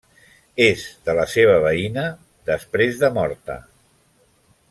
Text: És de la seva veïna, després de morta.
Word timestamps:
És 0.67 0.85
de 1.09 1.13
la 1.19 1.25
seva 1.33 1.59
veïna, 1.65 2.07
després 2.51 2.99
de 3.05 3.13
morta. 3.21 3.59